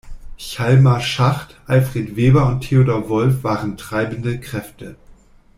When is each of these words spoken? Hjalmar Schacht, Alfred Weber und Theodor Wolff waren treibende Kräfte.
Hjalmar 0.35 0.99
Schacht, 0.99 1.61
Alfred 1.67 2.15
Weber 2.15 2.47
und 2.47 2.61
Theodor 2.61 3.07
Wolff 3.07 3.43
waren 3.43 3.77
treibende 3.77 4.39
Kräfte. 4.39 4.95